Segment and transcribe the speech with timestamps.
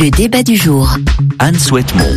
[0.00, 0.96] Le débat du jour.
[1.38, 2.16] Anne Souhaitemont.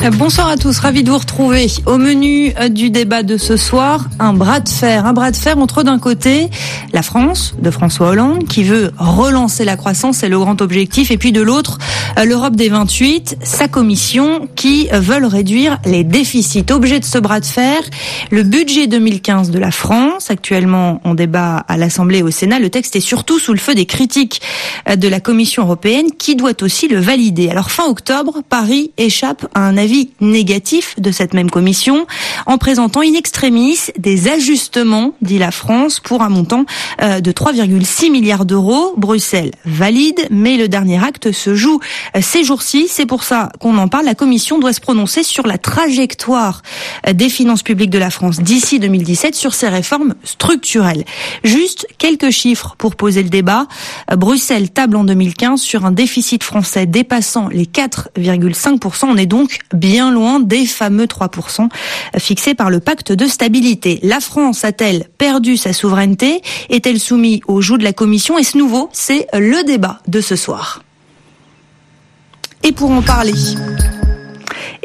[0.00, 1.66] Bonsoir à tous, ravi de vous retrouver.
[1.84, 5.04] Au menu euh, du débat de ce soir, un bras de fer.
[5.04, 6.48] Un bras de fer entre d'un côté
[6.92, 11.18] la France de François Hollande qui veut relancer la croissance, c'est le grand objectif, et
[11.18, 11.78] puis de l'autre
[12.16, 16.64] euh, l'Europe des 28, sa commission qui veulent réduire les déficits.
[16.70, 17.78] Objet de ce bras de fer,
[18.30, 22.60] le budget 2015 de la France, actuellement en débat à l'Assemblée et au Sénat.
[22.60, 24.40] Le texte est surtout sous le feu des critiques
[24.88, 27.50] euh, de la Commission européenne qui doit aussi le valider.
[27.50, 29.87] Alors fin octobre, Paris échappe à un avis
[30.20, 32.06] négatif de cette même commission
[32.46, 36.64] en présentant in extremis des ajustements, dit la France, pour un montant
[37.02, 38.94] euh, de 3,6 milliards d'euros.
[38.96, 41.80] Bruxelles valide, mais le dernier acte se joue
[42.16, 42.86] euh, ces jours-ci.
[42.88, 44.04] C'est pour ça qu'on en parle.
[44.06, 46.62] La commission doit se prononcer sur la trajectoire
[47.06, 51.04] euh, des finances publiques de la France d'ici 2017 sur ces réformes structurelles.
[51.44, 53.66] Juste quelques chiffres pour poser le débat.
[54.16, 59.06] Bruxelles table en 2015 sur un déficit français dépassant les 4,5%.
[59.06, 61.68] On est donc bien loin des fameux 3%
[62.18, 64.00] fixés par le pacte de stabilité.
[64.02, 66.42] La France a-t-elle perdu sa souveraineté?
[66.68, 68.38] Est-elle soumise au joug de la Commission?
[68.38, 68.90] Est-ce nouveau?
[68.92, 70.82] C'est le débat de ce soir.
[72.62, 73.32] Et pour en parler,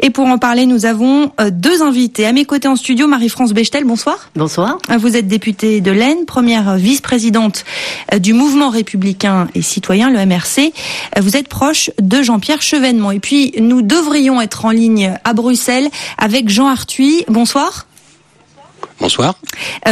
[0.00, 2.26] et pour en parler, nous avons euh, deux invités.
[2.26, 4.30] À mes côtés en studio, Marie-France Bechtel, bonsoir.
[4.34, 4.78] Bonsoir.
[4.90, 7.64] Euh, vous êtes députée de l'Aisne, première vice-présidente
[8.12, 10.72] euh, du mouvement républicain et citoyen, le MRC.
[11.20, 13.10] Vous êtes proche de Jean-Pierre Chevènement.
[13.12, 17.24] Et puis, nous devrions être en ligne à Bruxelles avec Jean Arthuis.
[17.28, 17.86] Bonsoir.
[19.00, 19.34] Bonsoir.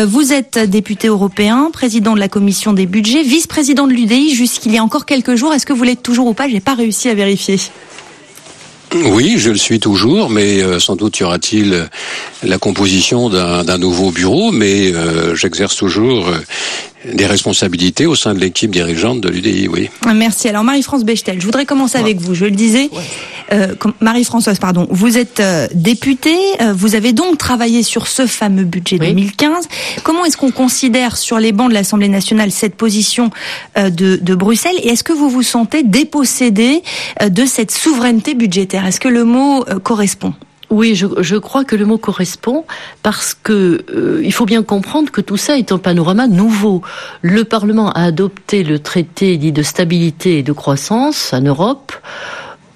[0.07, 4.79] Vous êtes député européen, président de la commission des budgets, vice-président de l'UDI jusqu'il y
[4.79, 5.53] a encore quelques jours.
[5.53, 6.49] Est-ce que vous l'êtes toujours ou pas?
[6.49, 7.57] J'ai pas réussi à vérifier.
[8.95, 11.85] Oui, je le suis toujours, mais euh, sans doute y aura-t-il euh,
[12.43, 16.31] la composition d'un nouveau bureau, mais euh, j'exerce toujours
[17.05, 19.91] des responsabilités au sein de l'équipe dirigeante de l'UDI, oui.
[20.15, 20.49] Merci.
[20.49, 22.35] Alors Marie-France Bechtel, je voudrais commencer avec vous.
[22.35, 22.91] Je le disais,
[23.53, 28.65] euh, Marie-Françoise, pardon, vous êtes euh, députée, euh, vous avez donc travaillé sur ce fameux
[28.65, 29.69] budget 2015.
[30.03, 33.31] Comment est-ce qu'on considère sur les bancs de l'Assemblée nationale cette position
[33.77, 34.77] de, de, Bruxelles?
[34.83, 36.83] Et est-ce que vous vous sentez dépossédé
[37.27, 38.87] de cette souveraineté budgétaire?
[38.87, 40.35] Est-ce que le mot correspond?
[40.73, 42.65] Oui, je, je, crois que le mot correspond
[43.03, 46.81] parce que euh, il faut bien comprendre que tout ça est un panorama nouveau.
[47.21, 51.93] Le Parlement a adopté le traité dit de stabilité et de croissance en Europe.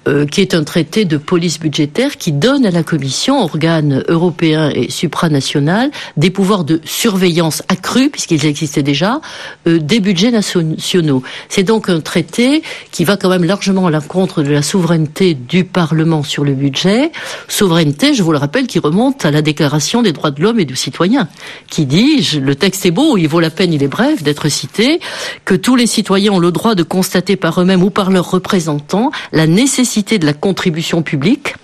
[0.07, 4.71] Euh, qui est un traité de police budgétaire qui donne à la Commission, organe européen
[4.73, 9.19] et supranational, des pouvoirs de surveillance accrus, puisqu'ils existaient déjà,
[9.67, 11.23] euh, des budgets nationaux.
[11.49, 15.65] C'est donc un traité qui va quand même largement à l'encontre de la souveraineté du
[15.65, 17.11] Parlement sur le budget.
[17.49, 20.65] Souveraineté, je vous le rappelle, qui remonte à la Déclaration des droits de l'homme et
[20.65, 21.27] du citoyen,
[21.69, 25.01] qui dit, le texte est beau, il vaut la peine, il est bref d'être cité,
[25.43, 29.11] que tous les citoyens ont le droit de constater par eux-mêmes ou par leurs représentants
[29.33, 31.55] la nécessité de la contribution publique,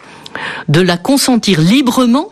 [0.67, 2.29] de la consentir librement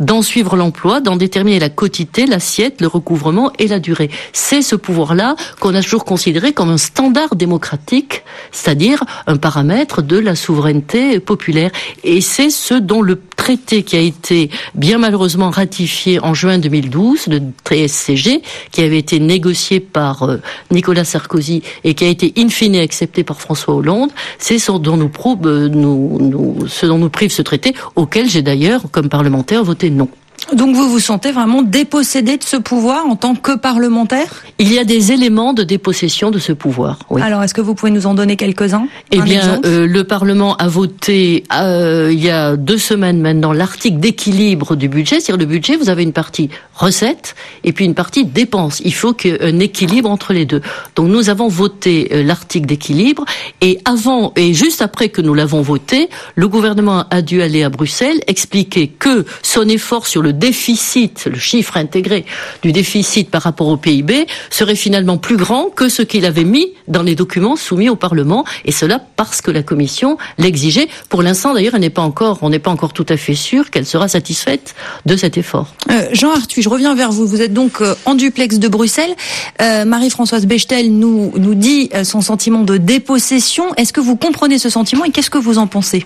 [0.00, 4.10] d'en suivre l'emploi, d'en déterminer la quotité, l'assiette, le recouvrement et la durée.
[4.32, 10.18] C'est ce pouvoir-là qu'on a toujours considéré comme un standard démocratique, c'est-à-dire un paramètre de
[10.18, 11.70] la souveraineté populaire.
[12.04, 17.28] Et c'est ce dont le traité qui a été bien malheureusement ratifié en juin 2012,
[17.28, 18.42] le TSCG,
[18.72, 20.38] qui avait été négocié par euh,
[20.72, 24.96] Nicolas Sarkozy et qui a été in fine accepté par François Hollande, c'est ce dont
[24.96, 25.12] nous,
[25.44, 29.90] euh, nous, nous, ce dont nous prive ce traité, auquel j'ai d'ailleurs, comme parlementaire, voté
[29.90, 30.08] non.
[30.54, 34.78] Donc vous vous sentez vraiment dépossédé de ce pouvoir en tant que parlementaire Il y
[34.78, 37.00] a des éléments de dépossession de ce pouvoir.
[37.10, 37.20] Oui.
[37.20, 40.68] Alors est-ce que vous pouvez nous en donner quelques-uns Eh bien, euh, le Parlement a
[40.68, 45.18] voté euh, il y a deux semaines maintenant l'article d'équilibre du budget.
[45.20, 47.34] C'est-à-dire le budget, vous avez une partie recette
[47.64, 48.80] et puis une partie dépense.
[48.84, 50.62] Il faut qu'il y ait un équilibre entre les deux.
[50.94, 53.24] Donc nous avons voté euh, l'article d'équilibre
[53.60, 57.68] et avant et juste après que nous l'avons voté, le gouvernement a dû aller à
[57.68, 62.24] Bruxelles expliquer que son effort sur le déficit, le chiffre intégré
[62.62, 66.72] du déficit par rapport au PIB serait finalement plus grand que ce qu'il avait mis
[66.88, 70.88] dans les documents soumis au Parlement, et cela parce que la Commission l'exigeait.
[71.08, 73.70] Pour l'instant, d'ailleurs, elle n'est pas encore, on n'est pas encore tout à fait sûr
[73.70, 74.74] qu'elle sera satisfaite
[75.04, 75.74] de cet effort.
[75.90, 77.26] Euh, Jean Arthuis, je reviens vers vous.
[77.26, 79.14] Vous êtes donc euh, en duplex de Bruxelles.
[79.60, 83.74] Euh, Marie-Françoise Bechtel nous nous dit son sentiment de dépossession.
[83.74, 86.04] Est-ce que vous comprenez ce sentiment et qu'est-ce que vous en pensez?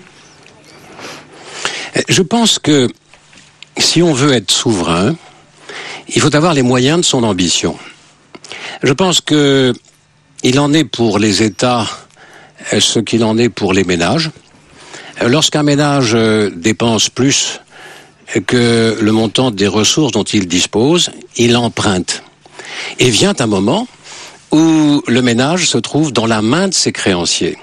[2.07, 2.87] Je pense que
[3.77, 5.15] si on veut être souverain,
[6.09, 7.77] il faut avoir les moyens de son ambition.
[8.83, 9.73] Je pense que
[10.43, 11.87] il en est pour les États
[12.79, 14.31] ce qu'il en est pour les ménages.
[15.21, 16.13] Lorsqu'un ménage
[16.55, 17.61] dépense plus
[18.47, 22.23] que le montant des ressources dont il dispose, il emprunte.
[22.99, 23.87] Et vient un moment
[24.51, 27.57] où le ménage se trouve dans la main de ses créanciers.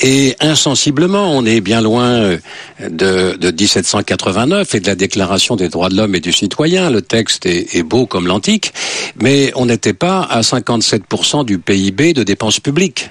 [0.00, 2.38] Et insensiblement, on est bien loin euh,
[2.80, 6.90] de, de 1789 et de la Déclaration des droits de l'homme et du citoyen.
[6.90, 8.72] Le texte est, est beau comme l'antique,
[9.20, 13.10] mais on n'était pas à 57% du PIB de dépenses publiques.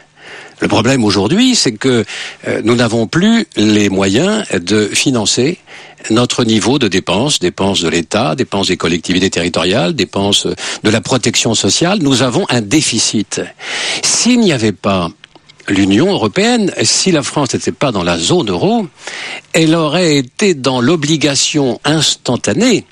[0.60, 2.06] Le problème aujourd'hui, c'est que
[2.48, 5.60] euh, nous n'avons plus les moyens de financer
[6.12, 10.48] notre niveau de dépenses, dépenses de l'État, dépenses des collectivités territoriales, dépenses
[10.84, 12.00] de la protection sociale.
[12.02, 13.42] Nous avons un déficit.
[14.04, 15.10] S'il n'y avait pas
[15.68, 18.88] l'Union européenne, si la France n'était pas dans la zone euro,
[19.54, 22.86] elle aurait été dans l'obligation instantanée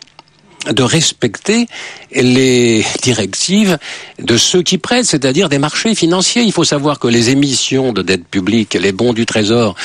[0.72, 1.68] de respecter
[2.12, 3.78] les directives
[4.20, 6.44] de ceux qui prêtent, c'est-à-dire des marchés financiers.
[6.44, 9.75] Il faut savoir que les émissions de dette publique, les bons du Trésor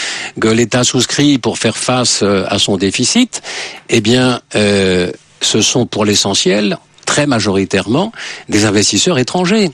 [0.41, 3.43] que l'État souscrit pour faire face euh, à son déficit,
[3.89, 8.13] eh bien, euh, ce sont pour l'essentiel très majoritairement
[8.51, 9.71] des investisseurs étrangers.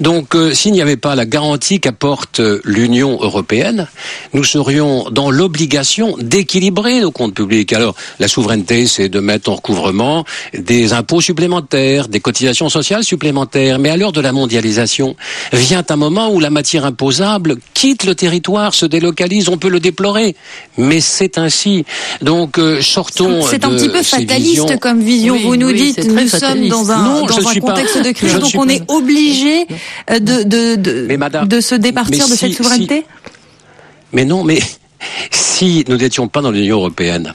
[0.00, 3.86] Donc euh, s'il n'y avait pas la garantie qu'apporte euh, l'Union européenne,
[4.34, 7.72] nous serions dans l'obligation d'équilibrer nos comptes publics.
[7.72, 10.24] Alors la souveraineté, c'est de mettre en recouvrement
[10.54, 13.78] des impôts supplémentaires, des cotisations sociales supplémentaires.
[13.78, 15.14] Mais à l'heure de la mondialisation,
[15.52, 19.48] vient un moment où la matière imposable quitte le territoire, se délocalise.
[19.48, 20.34] On peut le déplorer,
[20.76, 21.84] mais c'est ainsi.
[22.22, 23.42] Donc euh, sortons.
[23.42, 25.34] C'est un petit peu fataliste comme vision.
[25.34, 26.71] Oui, Vous nous oui, dites, nous sommes.
[26.72, 28.82] Dans un, Non, dans je un suis pas- contexte de crise, donc on pas- est
[28.90, 29.66] obligé
[30.10, 33.04] euh, de, de, de, Mais madame- de se départir de si- cette souveraineté
[34.12, 34.58] Mais non, mais
[35.30, 37.34] si nous n'étions pas dans l'Union européenne,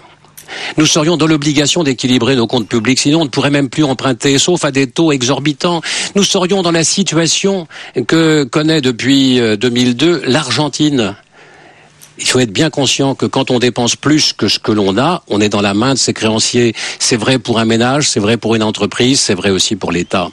[0.78, 4.38] nous serions dans l'obligation d'équilibrer nos comptes publics, sinon on ne pourrait même plus emprunter,
[4.39, 5.81] sauf à des taux exorbitants.
[6.16, 7.68] Nous serions dans la situation
[8.07, 11.16] que connaît depuis euh, 2002 l'Argentine.
[12.19, 15.23] Il faut être bien conscient que quand on dépense plus que ce que l'on a,
[15.27, 16.73] on est dans la main de ses créanciers.
[16.99, 20.29] C'est vrai pour un ménage, c'est vrai pour une entreprise, c'est vrai aussi pour l'État.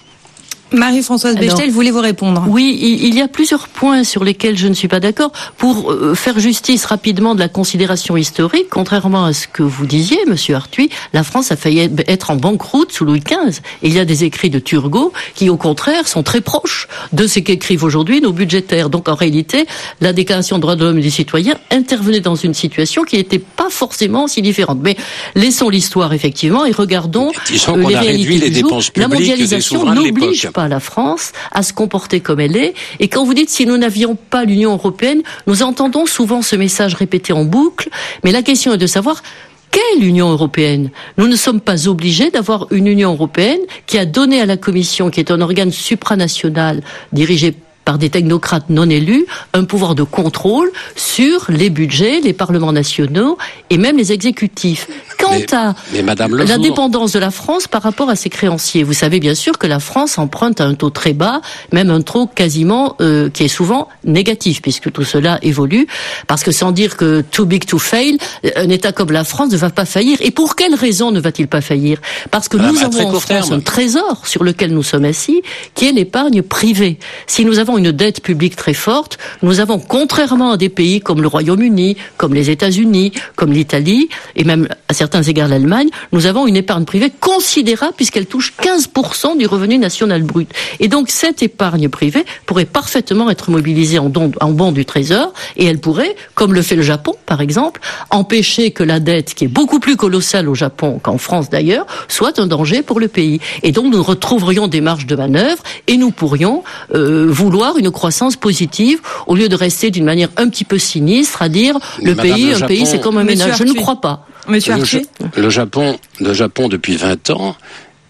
[0.74, 2.44] Marie-Françoise Bechtel voulez vous répondre.
[2.48, 5.32] Oui, il y a plusieurs points sur lesquels je ne suis pas d'accord.
[5.56, 10.18] Pour euh, faire justice rapidement de la considération historique, contrairement à ce que vous disiez,
[10.26, 13.60] Monsieur Arthuis, la France a failli être en banqueroute sous Louis XV.
[13.82, 17.26] Et il y a des écrits de Turgot qui, au contraire, sont très proches de
[17.26, 18.90] ce qu'écrivent aujourd'hui nos budgétaires.
[18.90, 19.66] Donc, en réalité,
[20.00, 23.38] la Déclaration des droits de l'homme et des citoyens intervenait dans une situation qui n'était
[23.38, 24.78] pas forcément si différente.
[24.82, 24.96] Mais
[25.34, 28.70] laissons l'histoire, effectivement, et regardons Disons qu'on les a réalités réduit les du jour.
[28.70, 30.63] dépenses La publiques mondialisation n'oblige l'époque.
[30.64, 32.72] Pas la France à se comporter comme elle est.
[32.98, 36.94] Et quand vous dites si nous n'avions pas l'Union européenne, nous entendons souvent ce message
[36.94, 37.90] répété en boucle,
[38.22, 39.22] mais la question est de savoir
[39.70, 40.90] quelle Union européenne?
[41.18, 45.10] Nous ne sommes pas obligés d'avoir une Union européenne qui a donné à la Commission,
[45.10, 46.80] qui est un organe supranational
[47.12, 52.72] dirigé par des technocrates non élus, un pouvoir de contrôle sur les budgets, les parlements
[52.72, 53.36] nationaux
[53.70, 54.88] et même les exécutifs.
[55.18, 58.30] Quant Mais- à mais Madame la Lefour- dépendance de la France par rapport à ses
[58.30, 61.40] créanciers, vous savez bien sûr que la France emprunte à un taux très bas,
[61.72, 65.86] même un taux quasiment euh, qui est souvent négatif, puisque tout cela évolue.
[66.26, 68.18] Parce que sans dire que too big to fail,
[68.56, 70.18] un État comme la France ne va pas faillir.
[70.20, 71.98] Et pour quelle raison ne va-t-il pas faillir?
[72.30, 73.52] Parce que nous avons en France terme.
[73.52, 75.42] un trésor sur lequel nous sommes assis,
[75.74, 76.98] qui est l'épargne privée.
[77.26, 81.22] Si nous avons une dette publique très forte, nous avons, contrairement à des pays comme
[81.22, 86.46] le Royaume-Uni, comme les États-Unis, comme l'Italie, et même à certains égards l'Allemagne, nous avons
[86.46, 90.48] une épargne privée considérable puisqu'elle touche 15% du revenu national brut.
[90.80, 95.32] Et donc cette épargne privée pourrait parfaitement être mobilisée en, don, en bon du trésor
[95.56, 99.44] et elle pourrait, comme le fait le Japon par exemple, empêcher que la dette, qui
[99.44, 103.40] est beaucoup plus colossale au Japon qu'en France d'ailleurs, soit un danger pour le pays.
[103.62, 106.62] Et donc nous retrouverions des marges de manœuvre et nous pourrions
[106.94, 111.42] euh, vouloir une croissance positive au lieu de rester d'une manière un petit peu sinistre
[111.42, 113.56] à dire le Madame, pays, le un Japon- pays c'est comme un ménage.
[113.58, 114.26] Je ne crois pas.
[114.48, 117.56] Monsieur Le, Archer Ja- le Japon, le Japon depuis 20 ans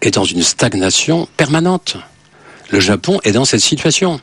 [0.01, 1.95] est dans une stagnation permanente.
[2.71, 4.19] Le Japon est dans cette situation.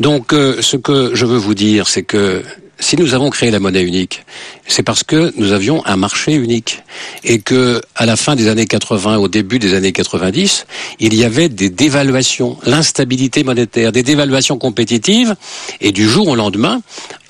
[0.00, 2.42] Donc, euh, ce que je veux vous dire, c'est que
[2.82, 4.24] si nous avons créé la monnaie unique,
[4.66, 6.82] c'est parce que nous avions un marché unique.
[7.22, 10.66] Et que à la fin des années 80, au début des années 90,
[10.98, 15.36] il y avait des dévaluations, l'instabilité monétaire, des dévaluations compétitives.
[15.80, 16.82] Et du jour au lendemain,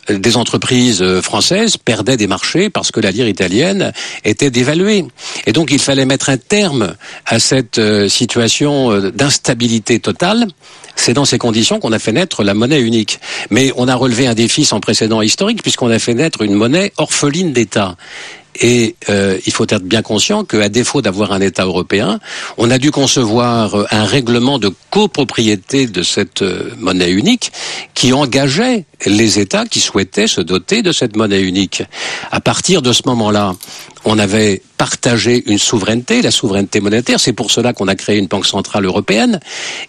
[0.09, 3.93] des entreprises euh, françaises perdaient des marchés parce que la lire italienne
[4.25, 5.05] était dévaluée.
[5.47, 6.95] Et donc il fallait mettre un terme
[7.27, 10.49] à cette euh, situation euh, d'instabilité totale.
[10.97, 13.21] C'est dans ces conditions qu'on a fait naître la monnaie unique.
[13.51, 16.93] Mais on a relevé un défi sans précédent historique puisqu'on a fait naître une monnaie
[16.97, 17.97] orpheline d'État.
[18.61, 22.21] Et euh, il faut être bien conscient qu'à défaut d'avoir un État européen,
[22.59, 27.51] on a dû concevoir euh, un règlement de copropriété de cette euh, monnaie unique
[27.95, 31.83] qui engageait les États qui souhaitaient se doter de cette monnaie unique.
[32.31, 33.55] À partir de ce moment-là,
[34.05, 37.21] on avait partagé une souveraineté, la souveraineté monétaire.
[37.21, 39.39] C'est pour cela qu'on a créé une banque centrale européenne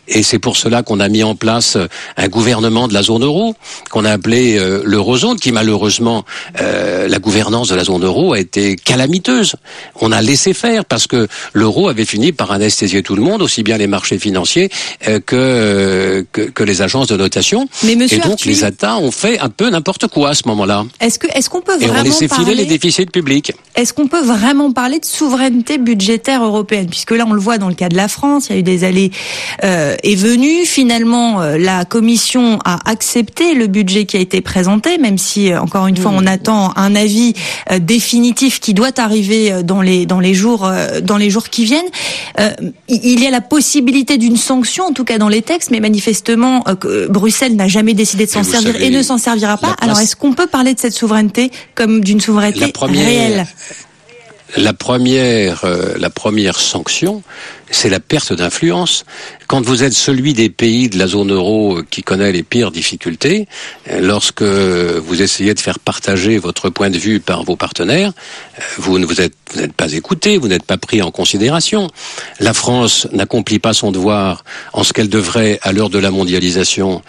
[0.08, 1.78] et c'est pour cela qu'on a mis en place
[2.16, 3.56] un gouvernement de la zone euro
[3.90, 6.26] qu'on a appelé euh, l'eurozone, qui malheureusement
[6.62, 9.56] euh, la gouvernance de la zone euro a été calamiteuse.
[10.00, 13.64] On a laissé faire parce que l'euro avait fini par anesthésier tout le monde, aussi
[13.64, 14.70] bien les marchés financiers
[15.08, 17.68] euh, que, que, que les agences de notation.
[17.84, 20.86] Mais monsieur et donc les États ont fait un peu n'importe quoi à ce moment-là.
[21.00, 23.54] Est-ce que est-ce qu'on peut Et on vraiment laissait filer les déficits publics.
[23.76, 27.70] Est-ce qu'on peut vraiment parler de souveraineté budgétaire européenne Puisque là, on le voit dans
[27.70, 29.12] le cas de la France, il y a eu des allées
[29.64, 30.66] euh, et venues.
[30.66, 35.62] Finalement, euh, la Commission a accepté le budget qui a été présenté, même si, euh,
[35.62, 37.34] encore une fois, on attend un avis
[37.72, 41.64] euh, définitif qui doit arriver dans les dans les jours euh, dans les jours qui
[41.64, 41.86] viennent.
[42.40, 42.50] Euh,
[42.90, 46.64] il y a la possibilité d'une sanction, en tout cas dans les textes, mais manifestement,
[46.68, 49.76] euh, que Bruxelles n'a jamais décidé de s'en servir savez, et ne s'en servira pas.
[49.80, 53.46] Alors, est-ce qu'on peut parler de cette souveraineté comme d'une souveraineté La première, réelle?
[54.58, 57.24] La première, euh, la première sanction,
[57.74, 59.06] c'est la perte d'influence.
[59.48, 62.72] Quand vous êtes celui des pays de la zone euro euh, qui connaît les pires
[62.72, 63.48] difficultés,
[63.90, 68.12] euh, lorsque vous essayez de faire partager votre point de vue par vos partenaires,
[68.58, 71.90] euh, vous ne vous êtes, vous n'êtes pas écouté, vous n'êtes pas pris en considération.
[72.40, 74.44] La France n'accomplit pas son devoir
[74.74, 77.02] en ce qu'elle devrait, à l'heure de la mondialisation,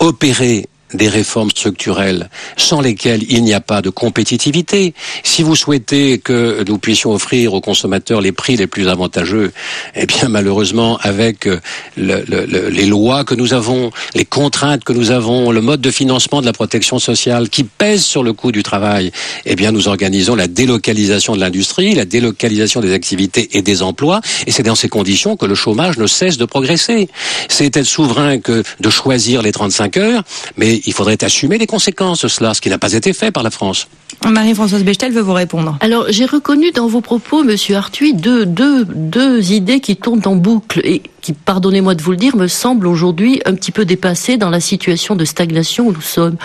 [0.00, 4.94] opérer des réformes structurelles sans lesquelles il n'y a pas de compétitivité.
[5.22, 9.52] Si vous souhaitez que nous puissions offrir aux consommateurs les prix les plus avantageux,
[9.94, 11.60] eh bien malheureusement avec euh,
[11.96, 15.80] le- le- le- les lois que nous avons, les contraintes que nous avons, le mode
[15.80, 19.10] de financement de la protection sociale qui pèse sur le coût du travail,
[19.46, 24.20] eh bien nous organisons la délocalisation de l'industrie, la délocalisation des activités et des emplois,
[24.46, 27.08] et c'est dans ces conditions que le chômage ne cesse de progresser.
[27.48, 30.22] C'est être souverain que de choisir les 35 heures,
[30.56, 33.42] mais il faudrait assumer les conséquences de cela, ce qui n'a pas été fait par
[33.42, 33.88] la France.
[34.24, 35.76] Marie-Françoise Bechtel veut vous répondre.
[35.80, 40.36] Alors, j'ai reconnu dans vos propos, Monsieur Arthuis, deux, deux, deux idées qui tournent en
[40.36, 44.36] boucle et qui, pardonnez-moi de vous le dire, me semblent aujourd'hui un petit peu dépassées
[44.36, 46.36] dans la situation de stagnation où nous sommes.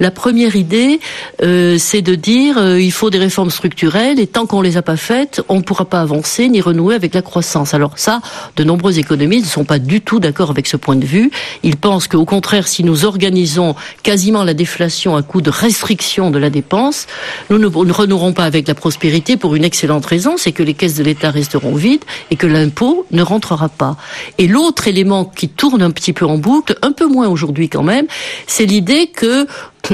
[0.00, 0.98] La première idée,
[1.42, 4.82] euh, c'est de dire euh, il faut des réformes structurelles et tant qu'on les a
[4.82, 7.74] pas faites, on ne pourra pas avancer ni renouer avec la croissance.
[7.74, 8.20] Alors ça,
[8.56, 11.30] de nombreux économistes ne sont pas du tout d'accord avec ce point de vue.
[11.62, 16.40] Ils pensent qu'au contraire, si nous organisons quasiment la déflation à coup de restriction de
[16.40, 17.06] la dépense,
[17.50, 20.96] nous ne renouerons pas avec la prospérité pour une excellente raison, c'est que les caisses
[20.96, 23.96] de l'État resteront vides et que l'impôt ne rentrera pas.
[24.38, 27.82] Et l'autre élément qui tourne un petit peu en boucle, un peu moins aujourd'hui quand
[27.82, 28.06] même,
[28.46, 29.46] c'est l'idée que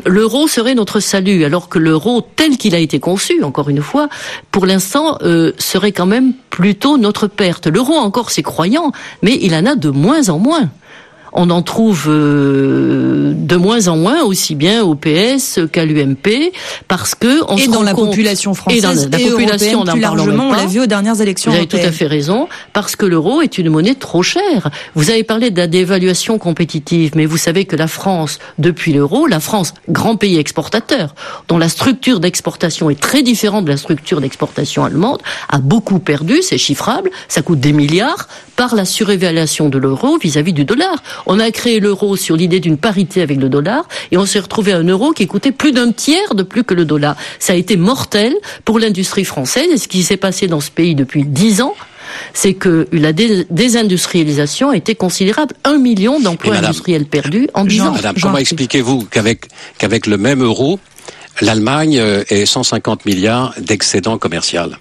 [0.07, 4.09] l'euro serait notre salut, alors que l'euro tel qu'il a été conçu, encore une fois,
[4.51, 7.67] pour l'instant, euh, serait quand même plutôt notre perte.
[7.67, 10.71] L'euro encore ses croyants, mais il en a de moins en moins
[11.33, 16.53] on en trouve euh, de moins en moins, aussi bien au PS qu'à l'UMP,
[16.89, 19.21] parce que on et se dans rend la compte- population et française dans la, la
[19.21, 21.93] et population, européenne plus largement, on l'a vu aux dernières élections Vous avez tout à
[21.93, 24.71] fait raison, parce que l'euro est une monnaie trop chère.
[24.95, 29.27] Vous avez parlé de la dévaluation compétitive, mais vous savez que la France, depuis l'euro,
[29.27, 31.15] la France, grand pays exportateur,
[31.49, 36.43] dont la structure d'exportation est très différente de la structure d'exportation allemande, a beaucoup perdu,
[36.43, 41.03] c'est chiffrable, ça coûte des milliards, par la surévaluation de l'euro vis-à-vis du dollar.
[41.27, 44.73] On a créé l'euro sur l'idée d'une parité avec le dollar, et on s'est retrouvé
[44.73, 47.17] à un euro qui coûtait plus d'un tiers de plus que le dollar.
[47.39, 48.35] Ça a été mortel
[48.65, 51.75] pour l'industrie française, et ce qui s'est passé dans ce pays depuis dix ans,
[52.35, 55.55] c'est que la dé- désindustrialisation a été considérable.
[55.65, 57.93] Un million d'emplois industriels perdus en dix Jean- ans.
[57.93, 59.47] Madame, Jean- comment expliquez-vous qu'avec
[59.79, 60.81] qu'avec le même euro,
[61.41, 64.79] l'Allemagne euh, ait 150 milliards d'excédent commercial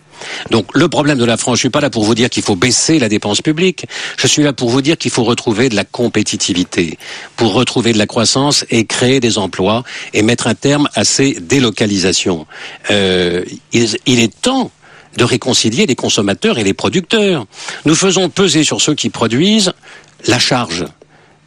[0.51, 2.55] donc le problème de la France, je suis pas là pour vous dire qu'il faut
[2.55, 3.85] baisser la dépense publique,
[4.17, 6.97] je suis là pour vous dire qu'il faut retrouver de la compétitivité,
[7.35, 9.83] pour retrouver de la croissance et créer des emplois
[10.13, 12.45] et mettre un terme à ces délocalisations.
[12.91, 14.71] Euh, il, il est temps
[15.17, 17.45] de réconcilier les consommateurs et les producteurs.
[17.85, 19.73] Nous faisons peser sur ceux qui produisent
[20.27, 20.85] la charge.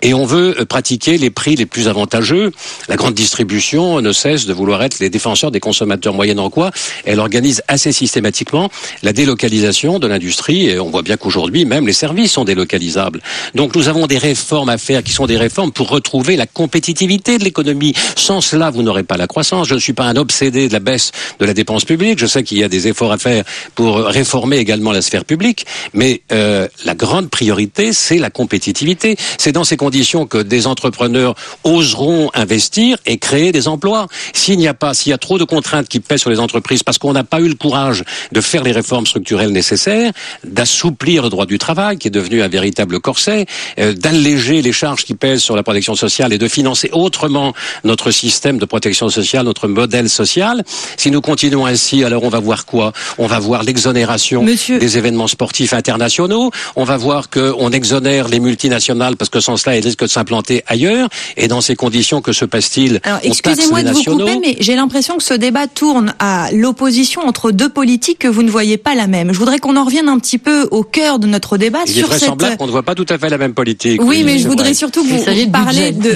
[0.02, 2.52] Et on veut euh, pratiquer les prix les plus avantageux.
[2.88, 6.70] La grande distribution ne cesse de vouloir être les défenseurs des consommateurs moyennant quoi
[7.04, 8.70] elle organise assez systématiquement
[9.02, 10.68] la délocalisation de l'industrie.
[10.68, 13.20] Et on voit bien qu'aujourd'hui, même les services sont délocalisables.
[13.54, 17.38] Donc nous avons des réformes à faire qui sont des réformes pour retrouver la compétitivité
[17.38, 17.94] de l'économie.
[18.16, 19.68] Sans cela, vous n'aurez pas la croissance.
[19.68, 22.18] Je ne suis pas un obsédé de la baisse de la dépense publique.
[22.18, 23.44] Je sais qu'il y a des efforts à faire
[23.74, 25.66] pour réformer également la sphère publique.
[25.94, 29.16] Mais euh, la grande priorité, c'est la compétitivité.
[29.38, 31.34] C'est dans ces conditions que des entrepreneurs
[31.64, 34.06] oseront investir et créer des emplois.
[34.32, 36.82] S'il n'y a pas, s'il y a trop de contraintes qui pèsent sur les entreprises
[36.82, 40.12] parce qu'on n'a pas eu le courage de faire les réformes structurelles nécessaires,
[40.44, 43.44] d'assouplir le droit du travail qui est devenu un véritable corset,
[43.78, 47.52] euh, d'alléger les charges qui pèsent sur la protection sociale et de financer autrement
[47.84, 50.64] notre système de protection sociale, notre modèle social.
[50.96, 52.94] Si nous continuons ainsi, alors on va voir quoi?
[53.18, 56.50] On va voir l'exonération des événements sportifs internationaux.
[56.76, 60.62] On va voir qu'on exonère les multinationales parce que sans cela, elles risquent de s'implanter
[60.66, 61.08] ailleurs.
[61.36, 65.22] Et dans ces conditions, que se passe-t-il Excusez-moi de vous couper, mais j'ai l'impression que
[65.22, 69.32] ce débat tourne à l'opposition entre deux politiques que vous ne voyez pas la même.
[69.32, 72.04] Je voudrais qu'on en revienne un petit peu au cœur de notre débat Il sur
[72.04, 74.02] est vraisemblable qu'on ne voit pas tout à fait la même politique.
[74.02, 76.14] Oui, mais je voudrais surtout que vous parliez de,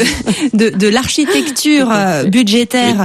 [0.54, 3.04] de, de l'architecture euh, budgétaire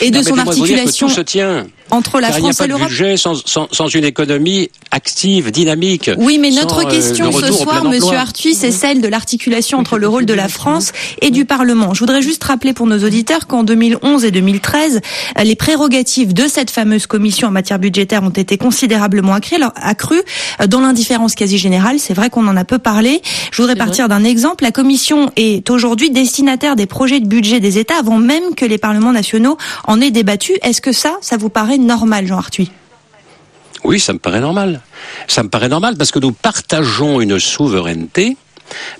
[0.00, 1.08] et de son articulation.
[1.08, 2.88] tout se tient entre la France et l'Europe.
[2.88, 6.10] budget sans, sans, sans, une économie active, dynamique.
[6.18, 10.08] Oui, mais notre euh, question ce soir, Monsieur Arthuis, c'est celle de l'articulation entre le
[10.08, 11.94] rôle de la France et du Parlement.
[11.94, 15.00] Je voudrais juste rappeler pour nos auditeurs qu'en 2011 et 2013,
[15.42, 20.22] les prérogatives de cette fameuse commission en matière budgétaire ont été considérablement accrues,
[20.68, 21.98] dans l'indifférence quasi générale.
[21.98, 23.22] C'est vrai qu'on en a peu parlé.
[23.52, 24.64] Je voudrais partir d'un exemple.
[24.64, 28.78] La commission est aujourd'hui destinataire des projets de budget des États avant même que les
[28.78, 29.56] parlements nationaux
[29.86, 30.52] en aient débattu.
[30.62, 32.70] Est-ce que ça, ça vous paraît normal, Jean Arthuis
[33.84, 34.80] Oui, ça me paraît normal.
[35.26, 38.36] Ça me paraît normal parce que nous partageons une souveraineté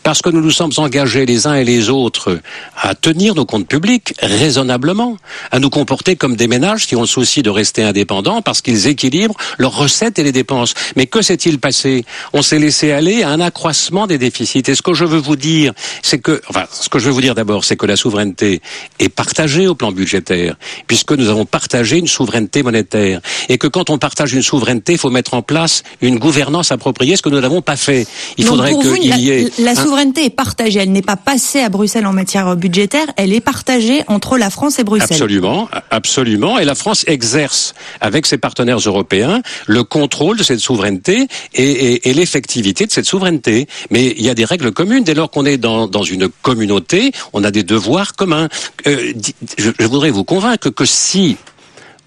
[0.02, 2.40] parce que nous nous sommes engagés les uns et les autres
[2.76, 5.16] à tenir nos comptes publics raisonnablement,
[5.50, 8.86] à nous comporter comme des ménages qui ont le souci de rester indépendants parce qu'ils
[8.86, 10.74] équilibrent leurs recettes et les dépenses.
[10.96, 12.04] Mais que s'est-il passé?
[12.32, 14.62] On s'est laissé aller à un accroissement des déficits.
[14.66, 15.72] Et ce que je veux vous dire,
[16.02, 18.60] c'est que, enfin, ce que je veux vous dire d'abord, c'est que la souveraineté
[18.98, 23.20] est partagée au plan budgétaire, puisque nous avons partagé une souveraineté monétaire.
[23.48, 27.16] Et que quand on partage une souveraineté, il faut mettre en place une gouvernance appropriée,
[27.16, 28.06] ce que nous n'avons pas fait.
[28.36, 30.80] Il faudrait qu'il y ait la souveraineté est partagée.
[30.80, 33.06] Elle n'est pas passée à Bruxelles en matière budgétaire.
[33.16, 35.08] Elle est partagée entre la France et Bruxelles.
[35.12, 36.58] Absolument, absolument.
[36.58, 42.14] Et la France exerce avec ses partenaires européens le contrôle de cette souveraineté et, et,
[42.14, 43.66] l'effectivité de cette souveraineté.
[43.90, 45.04] Mais il y a des règles communes.
[45.04, 48.48] Dès lors qu'on est dans, dans, une communauté, on a des devoirs communs.
[48.86, 49.12] Euh,
[49.58, 51.36] je, je voudrais vous convaincre que si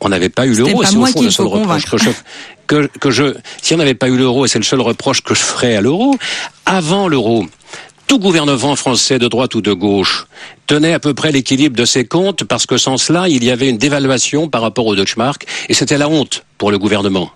[0.04, 1.86] on n'avait pas eu l'euro, c'est au fond le seul reproche
[2.68, 5.42] que je, si on n'avait pas eu l'euro, et c'est le seul reproche que je
[5.42, 6.18] ferais à l'euro,
[6.66, 7.46] avant l'euro,
[8.08, 10.28] tout gouvernement français de droite ou de gauche
[10.68, 13.70] tenait à peu près l'équilibre de ses comptes parce que sans cela, il y avait
[13.70, 17.32] une dévaluation par rapport au Deutschmark et c'était la honte pour le gouvernement.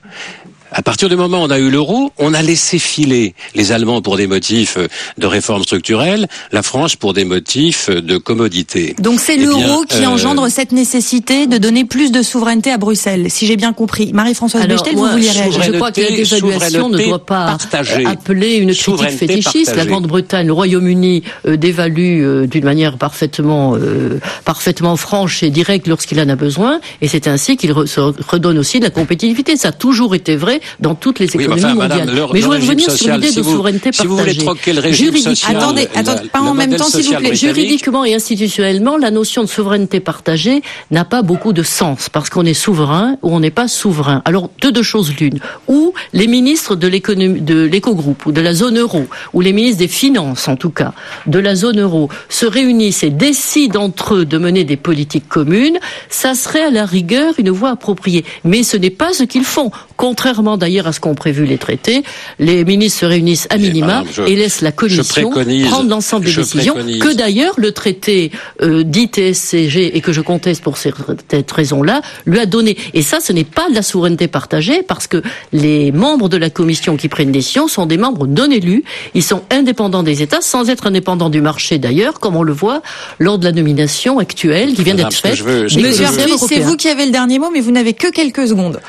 [0.72, 4.02] À partir du moment où on a eu l'euro, on a laissé filer les Allemands
[4.02, 4.78] pour des motifs
[5.18, 8.96] de réforme structurelle, la France pour des motifs de commodité.
[9.00, 10.10] Donc c'est eh l'euro qui euh...
[10.10, 14.12] engendre cette nécessité de donner plus de souveraineté à Bruxelles, si j'ai bien compris.
[14.14, 17.58] Marie-Françoise Bechtel, vous vouliez réagir Je crois que la dévaluation ne doit pas
[18.06, 19.76] appeler une critique fétichiste.
[19.76, 25.88] La Grande-Bretagne, le Royaume-Uni euh, dévalue euh, d'une manière parfaitement, euh, parfaitement franche et directe
[25.88, 27.86] lorsqu'il en a besoin, et c'est ainsi qu'il re
[28.28, 29.56] redonne aussi de la compétitivité.
[29.56, 32.08] Ça a toujours été vrai dans toutes les économies oui, mais enfin, mondiales.
[32.08, 35.08] Madame, mais je voudrais revenir sur l'idée de souveraineté si vous voulez troquer le régime
[35.08, 37.36] Juridique, social, attendez, attendez, pas en même temps, s'il vous plaît.
[37.36, 42.46] Juridiquement et institutionnellement, la notion de souveraineté partagée n'a pas beaucoup de sens parce qu'on
[42.46, 44.22] est souverain ou on n'est pas souverain.
[44.26, 45.40] Alors deux de choses l'une.
[45.68, 49.80] Ou les ministres de l'économie, de l'écogroupe ou de la zone euro, ou les ministres
[49.80, 50.94] des finances en tout cas
[51.26, 55.78] de la zone euro se réunissent et décident entre eux de mener des politiques communes,
[56.10, 58.26] ça serait à la rigueur une voie appropriée.
[58.44, 59.72] Mais ce n'est pas ce qu'ils font.
[59.98, 62.04] Contrairement d'ailleurs à ce qu'ont prévu les traités,
[62.40, 66.76] les ministres se réunissent à minima je, et laissent la Commission prendre l'ensemble des décisions
[66.76, 67.02] préconise.
[67.02, 68.32] que d'ailleurs le traité
[68.62, 72.78] euh, dit TSCG et que je conteste pour cette raison-là lui a donné.
[72.94, 76.50] Et ça, ce n'est pas de la souveraineté partagée parce que les membres de la
[76.50, 78.84] Commission qui prennent des décisions sont des membres non élus.
[79.14, 82.82] Ils sont indépendants des États sans être indépendants du marché d'ailleurs, comme on le voit
[83.20, 85.44] lors de la nomination actuelle qui vient d'être faite.
[85.44, 86.06] Monsieur
[86.48, 88.80] c'est vous qui avez le dernier mot, mais vous n'avez que quelques secondes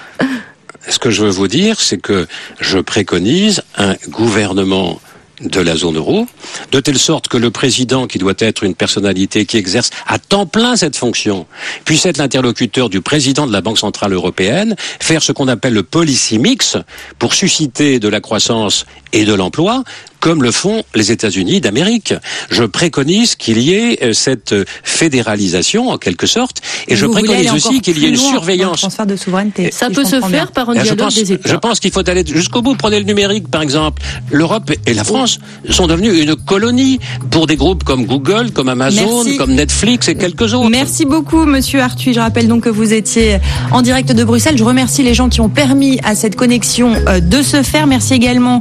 [0.87, 2.27] ce que je veux vous dire, c'est que
[2.61, 5.01] je préconise un gouvernement
[5.41, 6.27] de la zone euro,
[6.73, 10.47] de telle sorte que le président, qui doit être une personnalité qui exerce à temps
[10.47, 11.47] plein cette fonction,
[11.85, 15.83] puisse être l'interlocuteur du président de la Banque Centrale Européenne, faire ce qu'on appelle le
[15.83, 16.77] policy mix
[17.19, 19.85] pour susciter de la croissance et de l'emploi,
[20.21, 22.15] comme le font les États-Unis d'Amérique.
[22.51, 27.53] Je préconise qu'il y ait euh, cette fédéralisation en quelque sorte, et Vous je préconise
[27.53, 28.81] aussi qu'il y ait une surveillance.
[28.81, 29.71] transfert de souveraineté.
[29.73, 30.47] Ça si peut se faire bien.
[30.47, 31.49] par un je dialogue pense, des États.
[31.51, 32.75] je pense qu'il faut aller jusqu'au bout.
[32.77, 34.03] Prenez le numérique, par exemple.
[34.31, 35.39] L'Europe et la France
[35.71, 36.99] sont devenus une colonie
[37.31, 39.37] pour des groupes comme Google, comme Amazon, Merci.
[39.37, 40.69] comme Netflix et quelques autres.
[40.71, 42.13] Merci beaucoup, Monsieur Arthuis.
[42.15, 43.39] Je rappelle donc que vous étiez
[43.73, 44.57] en direct de Bruxelles.
[44.59, 47.87] Je remercie les gens qui ont permis à cette connexion euh, de se faire.
[47.87, 48.61] Merci également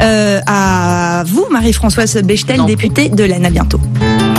[0.00, 3.44] euh, à à vous, Marie-Françoise Bechtel, députée de l'Aisne.
[3.44, 3.80] À bientôt.